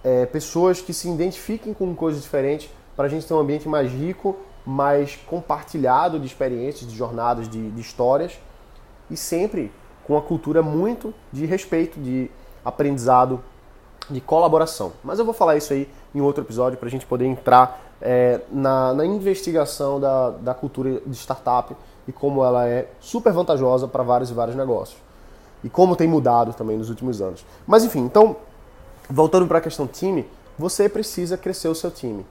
é, 0.02 0.26
pessoas 0.26 0.80
que 0.80 0.92
se 0.92 1.08
identifiquem 1.08 1.72
com 1.74 1.94
coisas 1.94 2.22
diferentes 2.22 2.70
para 2.96 3.06
a 3.06 3.08
gente 3.08 3.26
ter 3.26 3.34
um 3.34 3.38
ambiente 3.38 3.68
mais 3.68 3.90
rico 3.90 4.36
mais 4.64 5.16
compartilhado 5.26 6.18
de 6.18 6.26
experiências, 6.26 6.90
de 6.90 6.96
jornadas, 6.96 7.48
de, 7.48 7.70
de 7.70 7.80
histórias 7.80 8.38
e 9.10 9.16
sempre 9.16 9.70
com 10.04 10.14
uma 10.14 10.22
cultura 10.22 10.62
muito 10.62 11.12
de 11.32 11.44
respeito, 11.44 12.00
de 12.00 12.30
aprendizado, 12.64 13.42
de 14.08 14.20
colaboração. 14.20 14.92
Mas 15.02 15.18
eu 15.18 15.24
vou 15.24 15.34
falar 15.34 15.56
isso 15.56 15.72
aí 15.72 15.88
em 16.14 16.20
outro 16.20 16.42
episódio 16.42 16.78
para 16.78 16.88
a 16.88 16.90
gente 16.90 17.06
poder 17.06 17.26
entrar 17.26 17.82
é, 18.00 18.40
na, 18.50 18.92
na, 18.94 19.04
investigação 19.04 20.00
da, 20.00 20.30
da 20.30 20.54
cultura 20.54 21.00
de 21.06 21.16
startup 21.16 21.74
e 22.06 22.12
como 22.12 22.44
ela 22.44 22.68
é 22.68 22.88
super 23.00 23.32
vantajosa 23.32 23.88
para 23.88 24.02
vários 24.02 24.30
e 24.30 24.34
vários 24.34 24.56
negócios. 24.56 24.98
E 25.62 25.68
como 25.68 25.96
tem 25.96 26.06
mudado 26.06 26.52
também 26.52 26.76
nos 26.76 26.90
últimos 26.90 27.20
anos. 27.20 27.44
Mas 27.66 27.84
enfim, 27.84 28.00
então, 28.00 28.36
voltando 29.08 29.46
para 29.46 29.58
a 29.58 29.60
questão 29.60 29.86
time, 29.86 30.28
você 30.58 30.88
precisa 30.88 31.36
crescer 31.36 31.68
o 31.68 31.74
seu 31.74 31.90
time 31.90 32.24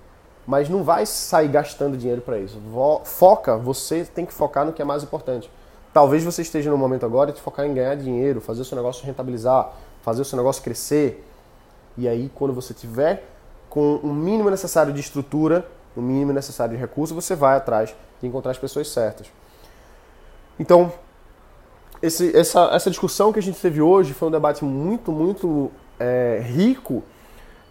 mas 0.46 0.70
não 0.70 0.84
vai 0.84 1.06
sair 1.06 1.48
gastando 1.48 1.98
dinheiro 1.98 2.22
para 2.22 2.38
isso. 2.38 2.60
Foca, 3.04 3.58
você 3.58 4.04
tem 4.04 4.26
que 4.26 4.34
focar 4.34 4.66
no 4.66 4.74
que 4.74 4.82
é 4.82 4.86
mais 4.86 5.04
importante. 5.04 5.50
Talvez 5.94 6.24
você 6.24 6.42
esteja 6.42 6.70
no 6.70 6.78
momento 6.78 7.06
agora 7.06 7.32
de 7.32 7.40
focar 7.40 7.66
em 7.66 7.74
ganhar 7.74 7.96
dinheiro, 7.96 8.42
fazer 8.42 8.62
o 8.62 8.66
seu 8.66 8.76
negócio 8.76 9.06
rentabilizar, 9.06 9.74
fazer 10.02 10.22
o 10.22 10.26
seu 10.26 10.38
negócio 10.38 10.62
crescer. 10.64 11.26
E 11.98 12.08
aí, 12.08 12.30
quando 12.34 12.54
você 12.54 12.74
tiver 12.74 13.26
com 13.70 13.96
o 13.98 14.08
mínimo 14.08 14.50
necessário 14.50 14.92
de 14.92 15.00
estrutura, 15.00 15.66
o 15.96 16.02
mínimo 16.02 16.34
necessário 16.34 16.76
de 16.76 16.82
recurso, 16.82 17.14
você 17.14 17.36
vai 17.36 17.56
atrás 17.56 17.96
de 18.20 18.28
encontrar 18.28 18.52
as 18.52 18.58
pessoas 18.58 18.90
certas. 18.90 19.28
Então, 20.60 20.92
esse, 22.02 22.36
essa, 22.36 22.66
essa 22.74 22.90
discussão 22.90 23.32
que 23.32 23.40
a 23.40 23.42
gente 23.42 23.60
teve 23.60 23.82
hoje 23.82 24.14
foi 24.14 24.28
um 24.28 24.32
debate 24.32 24.64
muito, 24.64 25.12
muito 25.12 25.72
é, 26.00 26.42
rico 26.46 27.04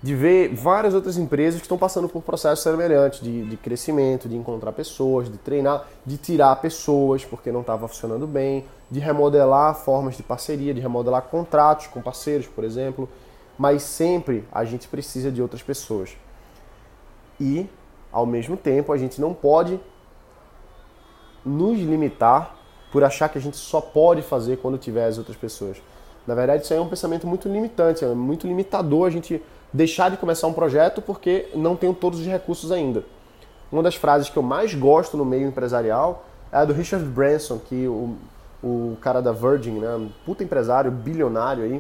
de 0.03 0.17
ver 0.17 0.53
várias 0.53 0.95
outras 0.95 1.17
empresas 1.17 1.61
que 1.61 1.65
estão 1.65 1.79
passando 1.79 2.09
por 2.09 2.23
processos 2.23 2.61
semelhantes 2.61 3.21
de, 3.21 3.45
de 3.45 3.57
crescimento, 3.57 4.29
de 4.29 4.35
encontrar 4.37 4.73
pessoas, 4.73 5.31
de 5.31 5.39
treinar, 5.39 5.87
de 6.05 6.17
tirar 6.17 6.57
pessoas 6.57 7.25
porque 7.25 7.53
não 7.53 7.61
estava 7.61 7.87
funcionando 7.87 8.27
bem, 8.27 8.65
de 8.91 8.99
remodelar 8.99 9.77
formas 9.77 10.17
de 10.17 10.23
parceria, 10.25 10.75
de 10.75 10.81
remodelar 10.81 11.23
contratos 11.23 11.87
com 11.87 12.03
parceiros, 12.03 12.49
por 12.49 12.65
exemplo. 12.65 13.09
Mas 13.57 13.83
sempre 13.83 14.45
a 14.51 14.65
gente 14.65 14.89
precisa 14.89 15.31
de 15.31 15.41
outras 15.41 15.62
pessoas. 15.62 16.17
E, 17.39 17.69
ao 18.11 18.27
mesmo 18.27 18.57
tempo, 18.57 18.93
a 18.93 18.99
gente 18.99 19.21
não 19.21 19.33
pode 19.33 19.79
nos 21.45 21.79
limitar 21.79 22.57
por 22.93 23.03
achar 23.03 23.29
que 23.31 23.39
a 23.39 23.41
gente 23.41 23.57
só 23.57 23.81
pode 23.81 24.21
fazer 24.21 24.59
quando 24.59 24.77
tiver 24.77 25.07
as 25.07 25.17
outras 25.17 25.37
pessoas. 25.37 25.79
Na 26.27 26.35
verdade, 26.35 26.63
isso 26.63 26.73
aí 26.73 26.79
é 26.79 26.83
um 26.83 26.89
pensamento 26.89 27.27
muito 27.27 27.49
limitante, 27.49 28.05
é 28.05 28.09
muito 28.09 28.47
limitador 28.47 29.07
a 29.07 29.11
gente 29.11 29.43
deixar 29.73 30.11
de 30.11 30.19
começar 30.19 30.47
um 30.47 30.53
projeto 30.53 31.01
porque 31.01 31.49
não 31.55 31.75
tenho 31.75 31.95
todos 31.95 32.21
os 32.21 32.27
recursos 32.27 32.71
ainda. 32.71 33.03
Uma 33.73 33.83
das 33.83 33.95
frases 33.95 34.29
que 34.29 34.37
eu 34.37 34.43
mais 34.43 34.75
gosto 34.75 35.17
no 35.17 35.25
meio 35.25 35.49
empresarial 35.49 36.27
é 36.53 36.59
a 36.59 36.65
do 36.65 36.75
Richard 36.75 37.05
Branson, 37.07 37.59
que 37.59 37.89
o, 37.89 38.17
o 38.63 38.97
cara 39.01 39.23
da 39.23 39.33
Virgin, 39.33 39.81
né, 39.81 39.97
um 39.97 40.11
puta 40.27 40.45
empresário, 40.45 40.91
bilionário 40.91 41.65
aí, 41.65 41.79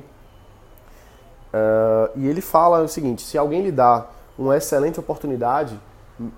uh, 1.52 2.10
e 2.16 2.26
ele 2.26 2.40
fala 2.40 2.82
o 2.82 2.88
seguinte: 2.88 3.20
se 3.20 3.36
alguém 3.36 3.62
lhe 3.62 3.70
dá 3.70 4.06
uma 4.38 4.56
excelente 4.56 4.98
oportunidade 4.98 5.78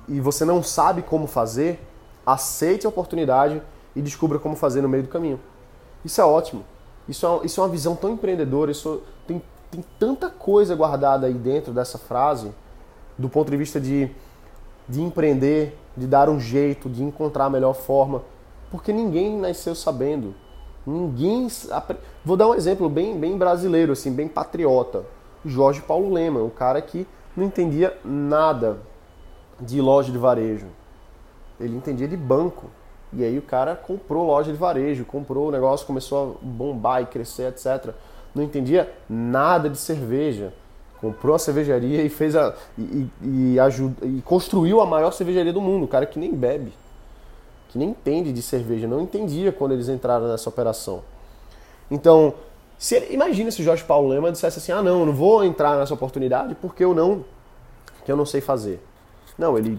e 0.08 0.20
você 0.20 0.44
não 0.44 0.62
sabe 0.62 1.02
como 1.02 1.28
fazer, 1.28 1.80
aceite 2.26 2.84
a 2.84 2.88
oportunidade 2.88 3.62
e 3.94 4.02
descubra 4.02 4.38
como 4.38 4.56
fazer 4.56 4.80
no 4.82 4.88
meio 4.88 5.02
do 5.02 5.08
caminho. 5.08 5.40
Isso 6.04 6.20
é 6.20 6.24
ótimo. 6.24 6.64
Isso 7.08 7.26
é, 7.26 7.46
isso 7.46 7.60
é 7.60 7.64
uma 7.64 7.70
visão 7.70 7.94
tão 7.94 8.10
empreendedora, 8.10 8.70
isso 8.70 9.02
tem 9.26 9.42
tem 9.74 9.84
tanta 9.98 10.30
coisa 10.30 10.74
guardada 10.76 11.26
aí 11.26 11.34
dentro 11.34 11.72
dessa 11.72 11.98
frase, 11.98 12.52
do 13.18 13.28
ponto 13.28 13.50
de 13.50 13.56
vista 13.56 13.80
de, 13.80 14.08
de 14.88 15.02
empreender, 15.02 15.76
de 15.96 16.06
dar 16.06 16.28
um 16.28 16.38
jeito, 16.38 16.88
de 16.88 17.02
encontrar 17.02 17.46
a 17.46 17.50
melhor 17.50 17.74
forma, 17.74 18.22
porque 18.70 18.92
ninguém 18.92 19.36
nasceu 19.36 19.74
sabendo. 19.74 20.34
Ninguém. 20.86 21.48
Vou 22.24 22.36
dar 22.36 22.48
um 22.48 22.54
exemplo 22.54 22.88
bem, 22.88 23.18
bem 23.18 23.36
brasileiro, 23.36 23.92
assim, 23.92 24.12
bem 24.12 24.28
patriota. 24.28 25.04
Jorge 25.44 25.80
Paulo 25.82 26.12
Lema, 26.12 26.40
um 26.40 26.50
cara 26.50 26.80
que 26.80 27.06
não 27.36 27.44
entendia 27.44 27.98
nada 28.04 28.78
de 29.60 29.80
loja 29.80 30.12
de 30.12 30.18
varejo. 30.18 30.66
Ele 31.58 31.76
entendia 31.76 32.06
de 32.06 32.16
banco. 32.16 32.70
E 33.16 33.24
aí 33.24 33.38
o 33.38 33.42
cara 33.42 33.76
comprou 33.76 34.26
loja 34.26 34.52
de 34.52 34.58
varejo, 34.58 35.04
comprou 35.04 35.48
o 35.48 35.50
negócio, 35.50 35.86
começou 35.86 36.38
a 36.42 36.46
bombar 36.46 37.02
e 37.02 37.06
crescer, 37.06 37.48
etc 37.48 37.94
não 38.34 38.42
entendia 38.42 38.92
nada 39.08 39.70
de 39.70 39.78
cerveja. 39.78 40.52
Comprou 41.00 41.36
a 41.36 41.38
cervejaria 41.38 42.02
e 42.02 42.08
fez 42.08 42.34
a. 42.34 42.54
E, 42.78 43.06
e, 43.22 43.60
ajuda, 43.60 44.06
e 44.06 44.22
construiu 44.22 44.80
a 44.80 44.86
maior 44.86 45.12
cervejaria 45.12 45.52
do 45.52 45.60
mundo. 45.60 45.84
O 45.84 45.88
cara 45.88 46.06
que 46.06 46.18
nem 46.18 46.32
bebe, 46.32 46.72
que 47.68 47.78
nem 47.78 47.90
entende 47.90 48.32
de 48.32 48.42
cerveja, 48.42 48.88
não 48.88 49.02
entendia 49.02 49.52
quando 49.52 49.72
eles 49.72 49.88
entraram 49.88 50.28
nessa 50.28 50.48
operação. 50.48 51.02
Então, 51.90 52.34
se 52.78 52.96
ele, 52.96 53.14
imagina 53.14 53.50
se 53.50 53.60
o 53.60 53.64
Jorge 53.64 53.84
Paulo 53.84 54.08
Lema 54.08 54.32
dissesse 54.32 54.58
assim: 54.58 54.72
ah, 54.72 54.82
não, 54.82 55.00
eu 55.00 55.06
não 55.06 55.12
vou 55.12 55.44
entrar 55.44 55.78
nessa 55.78 55.92
oportunidade 55.92 56.54
porque 56.54 56.82
eu 56.82 56.94
não, 56.94 57.24
que 58.04 58.10
eu 58.10 58.16
não 58.16 58.24
sei 58.24 58.40
fazer. 58.40 58.82
Não, 59.36 59.58
ele 59.58 59.78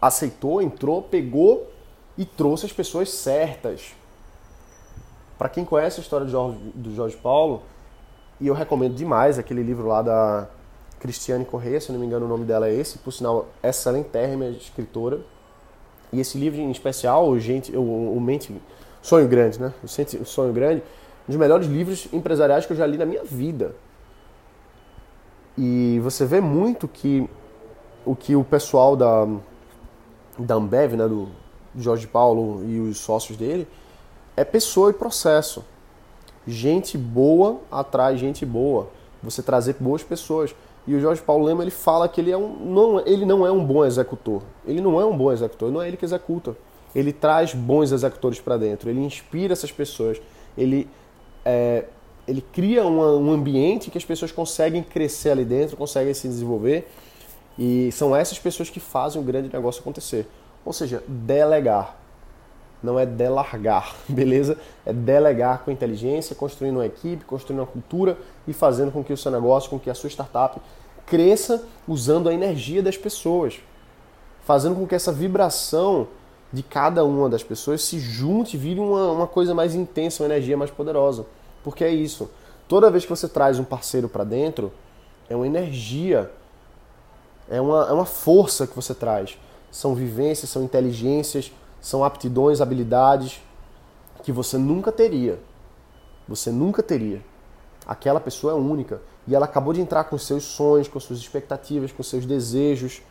aceitou, 0.00 0.62
entrou, 0.62 1.02
pegou 1.02 1.68
e 2.16 2.24
trouxe 2.24 2.66
as 2.66 2.72
pessoas 2.72 3.10
certas. 3.10 3.94
Para 5.38 5.48
quem 5.48 5.64
conhece 5.64 6.00
a 6.00 6.02
história 6.02 6.26
do 6.26 6.32
Jorge, 6.32 6.58
do 6.74 6.94
Jorge 6.94 7.16
Paulo, 7.16 7.62
e 8.40 8.46
eu 8.46 8.54
recomendo 8.54 8.94
demais 8.94 9.38
aquele 9.38 9.62
livro 9.62 9.86
lá 9.86 10.02
da 10.02 10.48
Cristiane 10.98 11.44
Corrêa, 11.44 11.80
se 11.80 11.90
não 11.92 11.98
me 11.98 12.06
engano 12.06 12.26
o 12.26 12.28
nome 12.28 12.44
dela 12.44 12.68
é 12.68 12.74
esse, 12.74 12.98
por 12.98 13.12
sinal, 13.12 13.48
excelentérrima 13.62 14.46
escritora. 14.46 15.20
E 16.12 16.20
esse 16.20 16.36
livro 16.36 16.60
em 16.60 16.70
especial, 16.70 17.28
o, 17.28 17.38
gente, 17.38 17.74
o, 17.74 17.80
o 18.16 18.20
Mente, 18.20 18.54
Sonho 19.00 19.28
Grande, 19.28 19.60
né? 19.60 19.72
O 19.82 20.24
Sonho 20.24 20.52
Grande, 20.52 20.82
um 21.26 21.32
dos 21.32 21.36
melhores 21.36 21.66
livros 21.66 22.08
empresariais 22.12 22.66
que 22.66 22.72
eu 22.72 22.76
já 22.76 22.86
li 22.86 22.98
na 22.98 23.06
minha 23.06 23.24
vida. 23.24 23.74
E 25.56 26.00
você 26.02 26.24
vê 26.24 26.40
muito 26.40 26.88
que 26.88 27.28
o 28.04 28.16
que 28.16 28.34
o 28.34 28.42
pessoal 28.42 28.96
da, 28.96 29.26
da 30.38 30.54
Ambev, 30.54 30.94
né, 30.94 31.06
do 31.06 31.28
Jorge 31.78 32.06
Paulo 32.06 32.64
e 32.68 32.80
os 32.80 32.98
sócios 32.98 33.36
dele, 33.36 33.66
é 34.36 34.44
pessoa 34.44 34.90
e 34.90 34.94
processo 34.94 35.64
gente 36.46 36.96
boa 36.96 37.60
atrai 37.70 38.16
gente 38.16 38.44
boa. 38.44 38.88
Você 39.22 39.42
trazer 39.42 39.76
boas 39.78 40.02
pessoas. 40.02 40.54
E 40.86 40.94
o 40.94 41.00
Jorge 41.00 41.20
Paulo 41.20 41.44
Lema 41.44 41.62
ele 41.62 41.70
fala 41.70 42.08
que 42.08 42.20
ele, 42.20 42.30
é 42.30 42.36
um, 42.36 42.48
não, 42.48 43.06
ele 43.06 43.26
não 43.26 43.46
é 43.46 43.52
um 43.52 43.64
bom 43.64 43.84
executor. 43.84 44.42
Ele 44.66 44.80
não 44.80 45.00
é 45.00 45.04
um 45.04 45.16
bom 45.16 45.30
executor, 45.30 45.70
não 45.70 45.82
é 45.82 45.88
ele 45.88 45.96
que 45.96 46.04
executa. 46.04 46.56
Ele 46.94 47.12
traz 47.12 47.54
bons 47.54 47.92
executores 47.92 48.40
para 48.40 48.56
dentro, 48.56 48.90
ele 48.90 49.00
inspira 49.00 49.52
essas 49.52 49.70
pessoas, 49.70 50.20
ele, 50.58 50.88
é, 51.44 51.84
ele 52.26 52.40
cria 52.40 52.84
uma, 52.84 53.12
um 53.12 53.30
ambiente 53.30 53.90
que 53.90 53.98
as 53.98 54.04
pessoas 54.04 54.32
conseguem 54.32 54.82
crescer 54.82 55.30
ali 55.30 55.44
dentro, 55.44 55.76
conseguem 55.76 56.12
se 56.14 56.26
desenvolver. 56.26 56.90
E 57.58 57.92
são 57.92 58.16
essas 58.16 58.38
pessoas 58.38 58.70
que 58.70 58.80
fazem 58.80 59.20
o 59.20 59.24
grande 59.24 59.52
negócio 59.52 59.82
acontecer. 59.82 60.26
Ou 60.64 60.72
seja, 60.72 61.02
delegar 61.06 62.00
não 62.82 62.98
é 62.98 63.04
delargar, 63.04 63.94
beleza? 64.08 64.56
É 64.84 64.92
delegar 64.92 65.64
com 65.64 65.70
inteligência, 65.70 66.34
construindo 66.34 66.76
uma 66.76 66.86
equipe, 66.86 67.24
construindo 67.24 67.60
uma 67.60 67.66
cultura 67.66 68.16
e 68.46 68.52
fazendo 68.52 68.90
com 68.90 69.04
que 69.04 69.12
o 69.12 69.16
seu 69.16 69.30
negócio, 69.30 69.70
com 69.70 69.78
que 69.78 69.90
a 69.90 69.94
sua 69.94 70.08
startup 70.08 70.60
cresça 71.06 71.64
usando 71.86 72.28
a 72.28 72.34
energia 72.34 72.82
das 72.82 72.96
pessoas, 72.96 73.60
fazendo 74.44 74.76
com 74.76 74.86
que 74.86 74.94
essa 74.94 75.12
vibração 75.12 76.08
de 76.52 76.62
cada 76.62 77.04
uma 77.04 77.28
das 77.28 77.42
pessoas 77.42 77.82
se 77.82 77.98
junte 77.98 78.56
e 78.56 78.58
vire 78.58 78.80
uma, 78.80 79.12
uma 79.12 79.26
coisa 79.26 79.54
mais 79.54 79.74
intensa, 79.74 80.22
uma 80.22 80.28
energia 80.28 80.56
mais 80.56 80.70
poderosa. 80.70 81.26
Porque 81.62 81.84
é 81.84 81.90
isso. 81.90 82.30
Toda 82.66 82.90
vez 82.90 83.04
que 83.04 83.10
você 83.10 83.28
traz 83.28 83.58
um 83.58 83.64
parceiro 83.64 84.08
para 84.08 84.24
dentro, 84.24 84.72
é 85.28 85.36
uma 85.36 85.46
energia, 85.46 86.30
é 87.48 87.60
uma, 87.60 87.88
é 87.88 87.92
uma 87.92 88.06
força 88.06 88.66
que 88.66 88.74
você 88.74 88.94
traz. 88.94 89.36
São 89.70 89.94
vivências, 89.94 90.50
são 90.50 90.62
inteligências, 90.62 91.52
são 91.80 92.04
aptidões, 92.04 92.60
habilidades 92.60 93.40
que 94.22 94.32
você 94.32 94.58
nunca 94.58 94.92
teria. 94.92 95.38
Você 96.28 96.50
nunca 96.50 96.82
teria. 96.82 97.22
Aquela 97.86 98.20
pessoa 98.20 98.52
é 98.52 98.56
única 98.56 99.00
e 99.26 99.34
ela 99.34 99.46
acabou 99.46 99.72
de 99.72 99.80
entrar 99.80 100.04
com 100.04 100.18
seus 100.18 100.44
sonhos, 100.44 100.88
com 100.88 101.00
suas 101.00 101.18
expectativas, 101.18 101.92
com 101.92 102.02
seus 102.02 102.26
desejos, 102.26 103.02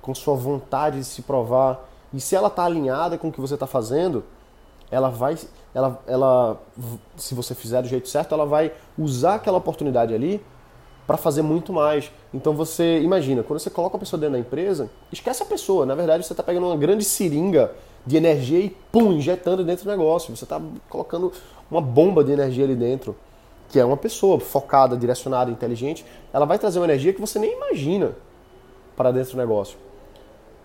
com 0.00 0.14
sua 0.14 0.34
vontade 0.34 0.98
de 0.98 1.04
se 1.04 1.22
provar. 1.22 1.88
E 2.12 2.20
se 2.20 2.34
ela 2.34 2.48
está 2.48 2.64
alinhada 2.64 3.18
com 3.18 3.28
o 3.28 3.32
que 3.32 3.40
você 3.40 3.54
está 3.54 3.66
fazendo, 3.66 4.24
ela 4.90 5.08
vai, 5.10 5.38
ela, 5.74 6.02
ela, 6.06 6.60
se 7.16 7.34
você 7.34 7.54
fizer 7.54 7.82
do 7.82 7.88
jeito 7.88 8.08
certo, 8.08 8.34
ela 8.34 8.46
vai 8.46 8.72
usar 8.98 9.36
aquela 9.36 9.58
oportunidade 9.58 10.14
ali 10.14 10.44
para 11.06 11.16
fazer 11.16 11.42
muito 11.42 11.72
mais. 11.72 12.10
Então 12.32 12.54
você 12.54 13.00
imagina, 13.00 13.42
quando 13.42 13.60
você 13.60 13.70
coloca 13.70 13.96
a 13.96 14.00
pessoa 14.00 14.18
dentro 14.18 14.34
da 14.34 14.38
empresa, 14.38 14.90
esquece 15.12 15.42
a 15.42 15.46
pessoa. 15.46 15.84
Na 15.84 15.94
verdade, 15.94 16.26
você 16.26 16.32
está 16.32 16.42
pegando 16.42 16.66
uma 16.66 16.76
grande 16.76 17.04
seringa 17.04 17.72
de 18.06 18.16
energia 18.16 18.58
e 18.58 18.70
pum, 18.92 19.12
injetando 19.12 19.64
dentro 19.64 19.84
do 19.84 19.90
negócio. 19.90 20.34
Você 20.34 20.44
está 20.44 20.60
colocando 20.88 21.32
uma 21.70 21.80
bomba 21.80 22.22
de 22.22 22.32
energia 22.32 22.64
ali 22.64 22.74
dentro, 22.74 23.16
que 23.68 23.78
é 23.78 23.84
uma 23.84 23.96
pessoa 23.96 24.38
focada, 24.38 24.96
direcionada, 24.96 25.50
inteligente. 25.50 26.04
Ela 26.32 26.44
vai 26.44 26.58
trazer 26.58 26.78
uma 26.78 26.86
energia 26.86 27.12
que 27.12 27.20
você 27.20 27.38
nem 27.38 27.52
imagina 27.52 28.12
para 28.96 29.10
dentro 29.10 29.32
do 29.32 29.38
negócio. 29.38 29.76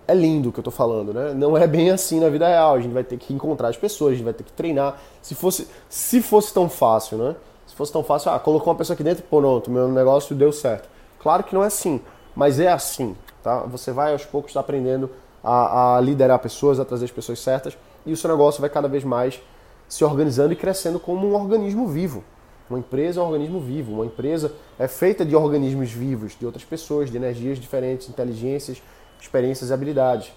É 0.08 0.13
lindo 0.13 0.50
o 0.50 0.51
que 0.51 0.60
eu 0.60 0.62
estou 0.62 0.74
falando, 0.74 1.13
né? 1.13 1.34
Não 1.36 1.55
é 1.55 1.67
bem 1.67 1.91
assim 1.91 2.19
na 2.19 2.29
vida 2.29 2.48
real. 2.48 2.75
A 2.75 2.79
gente 2.79 2.91
vai 2.91 3.03
ter 3.03 3.17
que 3.17 3.31
encontrar 3.31 3.67
as 3.69 3.77
pessoas, 3.77 4.13
a 4.13 4.15
gente 4.15 4.24
vai 4.24 4.34
ter 4.34 4.43
que 4.43 4.51
treinar. 4.51 5.00
Se 5.22 5.36
fosse, 5.36 5.67
se 5.88 6.22
fosse 6.22 6.51
tão 6.51 6.67
fácil, 6.67 7.17
né? 7.17 7.36
Se 7.70 7.76
fosse 7.76 7.94
tão 7.94 8.04
fácil, 8.04 8.32
ah, 8.32 8.40
colocou 8.40 8.74
uma 8.74 8.78
pessoa 8.78 8.96
aqui 8.96 9.04
dentro, 9.04 9.24
pronto, 9.24 9.70
meu 9.70 9.88
negócio 9.88 10.36
deu 10.36 10.52
certo. 10.52 10.90
Claro 11.20 11.44
que 11.44 11.54
não 11.54 11.64
é 11.64 11.68
assim, 11.68 12.02
mas 12.36 12.60
é 12.60 12.68
assim, 12.68 13.16
tá? 13.44 13.60
Você 13.60 13.92
vai 13.92 14.12
aos 14.12 14.26
poucos 14.26 14.58
aprendendo 14.58 15.12
a, 15.44 15.98
a 15.98 16.02
liderar 16.02 16.40
pessoas, 16.40 16.80
a 16.80 16.84
trazer 16.84 17.06
as 17.06 17.12
pessoas 17.12 17.40
certas, 17.40 17.78
e 18.08 18.12
o 18.12 18.18
seu 18.18 18.28
negócio 18.28 18.60
vai 18.60 18.72
cada 18.72 18.88
vez 18.88 19.04
mais 19.04 19.40
se 19.88 20.04
organizando 20.04 20.52
e 20.52 20.56
crescendo 20.56 21.00
como 21.00 21.28
um 21.28 21.36
organismo 21.36 21.88
vivo. 21.88 22.24
Uma 22.68 22.80
empresa 22.80 23.20
é 23.20 23.24
um 23.24 23.28
organismo 23.28 23.60
vivo, 23.60 23.94
uma 23.94 24.06
empresa 24.06 24.52
é 24.80 24.88
feita 24.88 25.24
de 25.24 25.36
organismos 25.36 25.92
vivos, 25.92 26.36
de 26.36 26.48
outras 26.48 26.66
pessoas, 26.66 27.12
de 27.12 27.18
energias 27.18 27.60
diferentes, 27.60 28.10
inteligências, 28.10 28.82
experiências 29.22 29.70
e 29.70 29.74
habilidades. 29.74 30.34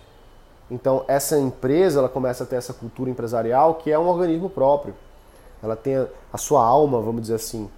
Então, 0.71 1.03
essa 1.09 1.39
empresa 1.39 1.99
ela 1.99 2.11
começa 2.11 2.45
a 2.45 2.47
ter 2.47 2.57
essa 2.57 2.75
cultura 2.75 3.11
empresarial 3.11 3.77
que 3.77 3.91
é 3.91 3.99
um 3.99 4.07
organismo 4.07 4.51
próprio. 4.51 4.95
Ela 5.63 5.77
tem 5.77 6.07
a 6.33 6.39
sua 6.39 6.65
alma, 6.65 7.01
vamos 7.01 7.23
dizer 7.23 7.35
assim. 7.35 7.71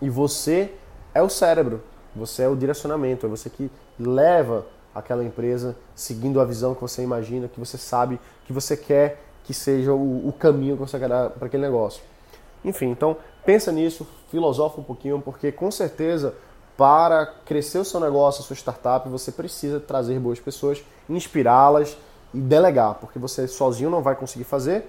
E 0.00 0.10
você 0.10 0.72
é 1.14 1.22
o 1.22 1.28
cérebro, 1.28 1.82
você 2.14 2.42
é 2.42 2.48
o 2.48 2.56
direcionamento, 2.56 3.26
é 3.26 3.28
você 3.28 3.48
que 3.48 3.70
leva 3.98 4.66
aquela 4.94 5.24
empresa 5.24 5.76
seguindo 5.94 6.40
a 6.40 6.44
visão 6.44 6.74
que 6.74 6.80
você 6.80 7.02
imagina, 7.02 7.48
que 7.48 7.58
você 7.58 7.78
sabe, 7.78 8.20
que 8.44 8.52
você 8.52 8.76
quer 8.76 9.22
que 9.44 9.54
seja 9.54 9.94
o, 9.94 10.28
o 10.28 10.32
caminho 10.32 10.76
que 10.76 10.82
você 10.82 10.98
quer 10.98 11.08
dar 11.08 11.30
para 11.30 11.46
aquele 11.46 11.62
negócio. 11.62 12.02
Enfim, 12.62 12.90
então 12.90 13.16
pensa 13.46 13.72
nisso, 13.72 14.06
filosofa 14.30 14.80
um 14.80 14.84
pouquinho, 14.84 15.22
porque 15.22 15.50
com 15.50 15.70
certeza 15.70 16.34
para 16.76 17.26
crescer 17.44 17.78
o 17.78 17.84
seu 17.84 17.98
negócio, 17.98 18.42
a 18.42 18.44
sua 18.44 18.54
startup, 18.54 19.08
você 19.08 19.32
precisa 19.32 19.80
trazer 19.80 20.20
boas 20.20 20.38
pessoas, 20.38 20.84
inspirá-las 21.08 21.96
e 22.32 22.38
delegar, 22.38 22.94
porque 22.96 23.18
você 23.18 23.48
sozinho 23.48 23.88
não 23.90 24.02
vai 24.02 24.14
conseguir 24.14 24.44
fazer, 24.44 24.88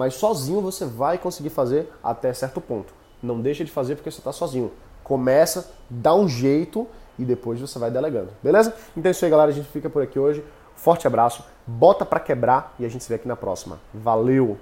mas 0.00 0.14
sozinho 0.14 0.62
você 0.62 0.86
vai 0.86 1.18
conseguir 1.18 1.50
fazer 1.50 1.92
até 2.02 2.32
certo 2.32 2.58
ponto. 2.58 2.90
Não 3.22 3.38
deixa 3.38 3.62
de 3.62 3.70
fazer 3.70 3.96
porque 3.96 4.10
você 4.10 4.16
está 4.16 4.32
sozinho. 4.32 4.72
Começa, 5.04 5.70
dá 5.90 6.14
um 6.14 6.26
jeito 6.26 6.86
e 7.18 7.24
depois 7.24 7.60
você 7.60 7.78
vai 7.78 7.90
delegando. 7.90 8.30
Beleza? 8.42 8.74
Então 8.96 9.10
é 9.10 9.12
isso 9.12 9.22
aí, 9.26 9.30
galera. 9.30 9.50
A 9.50 9.54
gente 9.54 9.68
fica 9.68 9.90
por 9.90 10.02
aqui 10.02 10.18
hoje. 10.18 10.42
Forte 10.74 11.06
abraço, 11.06 11.44
bota 11.66 12.06
para 12.06 12.18
quebrar 12.18 12.74
e 12.78 12.86
a 12.86 12.88
gente 12.88 13.04
se 13.04 13.10
vê 13.10 13.16
aqui 13.16 13.28
na 13.28 13.36
próxima. 13.36 13.78
Valeu! 13.92 14.56